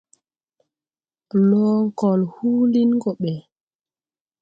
Blo 1.31 1.67
kol 1.99 2.19
huulin 2.33 2.89
go 3.01 3.11
ɓɛ. 3.21 3.33